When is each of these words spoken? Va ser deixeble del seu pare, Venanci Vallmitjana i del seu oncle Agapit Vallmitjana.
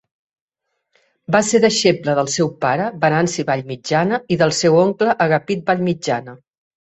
Va 1.35 1.41
ser 1.49 1.59
deixeble 1.65 2.15
del 2.19 2.31
seu 2.37 2.49
pare, 2.65 2.87
Venanci 3.03 3.45
Vallmitjana 3.51 4.21
i 4.37 4.41
del 4.43 4.57
seu 4.61 4.79
oncle 4.85 5.15
Agapit 5.27 5.63
Vallmitjana. 5.69 6.35